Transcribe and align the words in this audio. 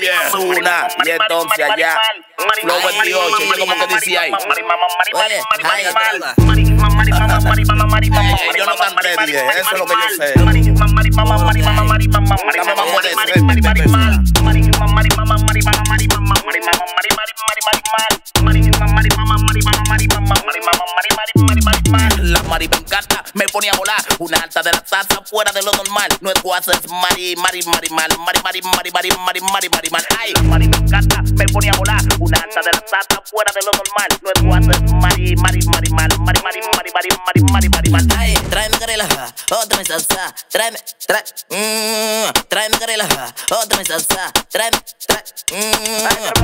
Yeah, 0.00 0.30
Zuna, 0.30 0.88
y 1.04 1.10
entonces 1.10 1.64
allá, 1.70 2.00
Flow 2.60 2.76
28, 2.86 3.54
yo 3.56 3.66
como 3.66 3.74
que 3.86 3.94
decía 3.94 4.20
ahí. 4.22 4.32
Oye, 5.14 5.40
ay. 5.64 5.84
Yo 8.58 8.66
no 8.66 8.76
ready, 9.02 9.32
eh, 9.36 9.48
eso 9.60 9.70
es 9.72 9.78
lo 9.78 9.86
que 9.86 9.94
yo 9.94 10.08
sé. 10.16 10.32
Dame 13.62 13.86
más 13.88 14.35
mari 22.56 22.68
me 22.68 22.76
encanta, 22.78 23.22
me 23.34 23.44
pone 23.48 23.68
a 23.68 23.74
volar. 23.74 24.02
Una 24.18 24.38
alta 24.38 24.62
de 24.62 24.72
la 24.72 24.80
taza 24.80 25.20
fuera 25.28 25.52
de 25.52 25.62
lo 25.62 25.72
normal. 25.72 26.08
No 26.22 26.30
es 26.30 26.42
guasa, 26.42 26.72
es 26.72 26.90
mari, 26.90 27.36
mari, 27.36 27.60
mari, 27.66 27.88
mal. 27.90 28.08
Mari, 28.18 28.40
mari, 28.42 28.62
mari, 28.62 28.90
mari, 28.90 29.10
mari, 29.12 29.40
mari, 29.40 29.68
mari, 29.68 29.90
mal. 29.90 30.04
Ay, 30.18 30.32
mari 30.44 30.66
me 30.66 30.76
encanta, 30.78 31.20
me 31.36 31.44
pone 31.52 31.68
a 31.68 31.74
volar. 31.74 32.00
Una 32.18 32.38
alta 32.38 32.60
de 32.62 32.72
la 32.72 32.80
taza 32.80 33.20
fuera 33.30 33.52
de 33.52 33.60
lo 33.60 33.72
normal. 33.72 34.08
No 34.22 34.30
es 34.34 34.42
guasa, 34.42 34.70
es 34.72 34.90
mari, 34.90 35.36
mari, 35.36 35.60
mari, 35.66 35.90
mal. 35.90 36.08
Mari, 36.18 36.40
mari, 36.42 36.60
mari, 36.74 36.90
mari, 36.94 37.08
mari, 37.26 37.40
mari, 37.52 37.68
mari, 37.68 37.90
mal. 37.90 38.06
Ay, 38.16 38.34
tráeme 38.48 38.78
carela, 38.78 39.06
otra 39.50 39.78
mi 39.78 39.84
salsa. 39.84 40.34
Tráeme, 40.48 40.78
trae, 41.06 41.24
mmm, 41.50 42.32
tráeme 42.48 42.78
carela, 42.78 43.06
otra 43.50 43.78
mi 43.78 43.84
salsa. 43.84 44.32
Tráeme, 44.48 44.80
trae, 45.06 45.22
mmm. 45.52 46.36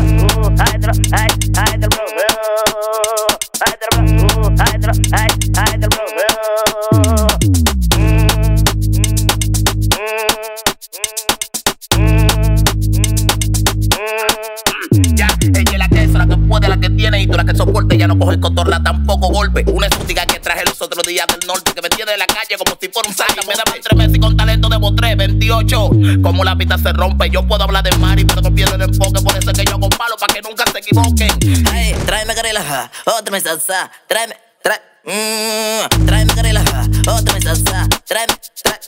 Tiene 17.03 17.20
y 17.20 17.27
tú 17.27 17.36
la 17.36 17.45
que 17.45 17.56
soporte. 17.56 17.98
Ya 17.98 18.06
no 18.06 18.17
coge 18.17 18.34
el 18.34 18.41
cotorla 18.41 18.81
tampoco 18.81 19.27
golpe. 19.28 19.64
Una 19.67 19.89
exótica 19.89 20.25
que 20.25 20.39
traje 20.39 20.64
los 20.64 20.81
otros 20.81 21.05
días 21.05 21.27
del 21.27 21.48
norte 21.48 21.72
que 21.75 21.83
me 21.83 21.89
tiene 21.89 22.12
en 22.12 22.19
la 22.20 22.27
calle 22.27 22.56
como 22.56 22.78
si 22.81 22.89
fuera 22.91 23.08
un 23.08 23.14
saca. 23.14 23.42
Me 23.48 23.55
da 23.55 23.64
tres 23.64 23.98
meses 23.98 24.14
y 24.14 24.20
con 24.20 24.36
talento 24.36 24.69
de 24.69 24.77
botré, 24.77 25.17
28. 25.17 25.91
Como 26.23 26.45
la 26.45 26.56
pista 26.56 26.78
se 26.78 26.92
rompe, 26.92 27.28
yo 27.28 27.45
puedo 27.45 27.64
hablar 27.64 27.83
de 27.83 27.91
Mari, 27.97 28.25
pero 28.25 28.41
no 28.41 28.55
pierdo 28.55 28.77
el 28.77 28.83
enfoque. 28.83 29.20
Por 29.20 29.36
eso 29.36 29.50
es 29.50 29.58
que 29.58 29.64
yo 29.64 29.75
hago 29.75 29.89
palo 29.89 30.17
para 30.17 30.33
que 30.33 30.42
nunca 30.42 30.64
se 30.70 30.79
equivoquen. 30.79 31.67
Ay, 31.73 31.96
tráeme 32.07 32.35
carela, 32.36 32.91
otra 33.05 33.33
mi 33.33 33.41
salsa. 33.41 33.91
Tráeme, 34.07 34.36
trae, 34.62 34.80
mmm. 35.05 36.07
Tráeme 36.07 36.35
carela, 36.35 36.62
otra 37.08 37.35
mi 37.35 37.41
salsa. 37.41 37.89
Tráeme, 38.07 38.35
trae, 38.62 38.79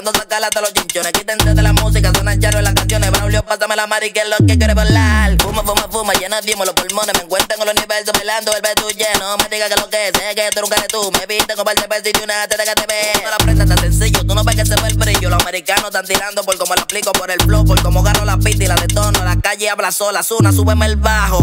cuando 0.00 0.12
yo 0.12 0.20
le 0.20 0.30
esté 0.30 0.40
dando 0.40 0.40
sacar 0.40 0.44
hasta 0.44 0.60
los 0.60 0.72
chinchones. 0.72 1.12
Quítense 1.12 1.54
de 1.54 1.62
la 1.62 1.72
música, 1.72 2.10
suenan 2.14 2.40
charo 2.40 2.58
en 2.58 2.64
las 2.64 2.74
canciones. 2.74 3.10
Braulio, 3.10 3.42
pásame 3.42 3.76
la 3.76 3.86
mari, 3.86 4.12
que 4.12 4.24
lo 4.24 4.36
que 4.46 4.56
quiere 4.58 4.74
volar. 4.74 5.36
Fuma, 5.40 5.62
fuma, 5.62 5.88
fuma, 5.90 6.12
llena 6.14 6.40
dimos 6.40 6.66
los 6.66 6.74
pulmones. 6.74 7.14
Me 7.16 7.24
encuentro 7.24 7.56
en 7.56 7.62
el 7.62 7.76
universo 7.76 8.12
bailando 8.12 8.52
el 8.54 8.62
beso 8.62 8.88
lleno. 8.90 9.36
Me 9.38 9.48
diga 9.48 9.68
que 9.68 9.76
lo 9.76 9.88
que 9.88 10.10
sé 10.12 10.34
que 10.34 10.50
tú 10.54 10.60
nunca 10.62 10.76
eres 10.76 10.88
tú. 10.88 11.10
Me 11.12 11.26
viste 11.26 11.54
con 11.54 11.64
par 11.64 11.74
de 11.76 12.10
y 12.10 12.24
una 12.24 12.48
teta 12.48 12.64
que 12.64 12.74
te 12.80 12.86
ve. 12.86 13.30
La 13.30 13.36
prenda 13.38 13.66
tan 13.66 13.78
sencillo, 13.78 14.20
tú 14.26 14.34
no 14.34 14.44
ves 14.44 14.56
que 14.56 14.66
se 14.66 14.74
ve 14.76 14.88
el 14.88 14.96
brillo. 14.96 15.28
Los 15.30 15.42
americanos 15.42 15.84
están 15.86 16.06
tirando 16.06 16.42
por 16.44 16.56
cómo 16.58 16.74
lo 16.74 16.82
aplico, 16.82 17.12
por 17.12 17.30
el 17.30 17.40
flow, 17.40 17.64
por 17.64 17.82
cómo 17.82 18.00
agarro 18.00 18.24
la 18.24 18.36
pista 18.38 18.64
y 18.64 18.66
la 18.66 18.76
detono. 18.76 19.24
La 19.24 19.36
calle 19.40 19.68
habla 19.68 19.92
sola, 19.92 20.22
Zuna, 20.22 20.52
súbeme 20.52 20.86
el 20.86 20.96
bajo. 20.96 21.40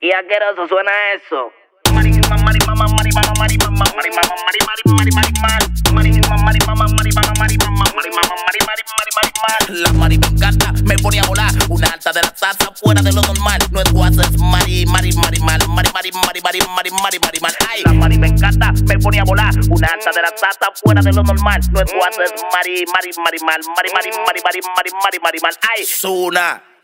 Y 0.00 0.12
asqueroso 0.12 0.68
suena 0.68 0.92
eso. 1.14 1.50
La 9.68 9.92
mari 9.92 10.18
me 10.86 10.96
pone 10.98 11.18
a 11.18 11.24
volar. 11.24 11.52
Una 11.68 11.88
alta 11.88 12.12
de 12.12 12.22
la 12.22 12.30
taza 12.30 12.72
fuera 12.74 13.02
de 13.02 13.12
lo 13.12 13.22
normal. 13.22 13.60
No 13.70 13.80
es 13.80 13.92
guasa, 13.92 14.22
es 14.22 14.38
mari, 14.38 14.86
mari, 14.86 15.12
mari, 15.12 15.40
mal. 15.40 15.60
Mari, 15.68 15.88
mari, 15.92 16.10
mari, 16.12 16.40
mari, 16.40 16.60
mari, 16.74 16.90
mari, 16.90 17.18
mari, 17.18 17.40
mal. 17.40 17.52
Ay, 17.68 17.82
la 17.84 17.92
mari 17.92 18.18
me 18.18 18.28
encanta, 18.28 18.72
me 18.86 18.98
pone 18.98 19.20
a 19.20 19.24
volar. 19.24 19.54
Una 19.68 19.88
alta 19.88 20.10
de 20.12 20.22
la 20.22 20.30
taza 20.30 20.72
fuera 20.82 21.02
de 21.02 21.12
lo 21.12 21.22
normal. 21.22 21.60
No 21.72 21.80
es 21.80 21.92
guasa, 21.92 22.24
es 22.24 22.32
mari, 22.52 22.84
mari, 22.92 23.10
mari, 23.18 23.38
mal. 23.44 23.60
Mari, 23.76 23.90
mari, 23.92 24.10
mari, 24.26 24.40
mari, 24.44 24.60
mari, 24.76 24.90
mari, 25.02 25.18
mari, 25.22 25.38
mal. 25.42 25.52
Ay, 25.76 25.84
Zuna. 25.84 26.75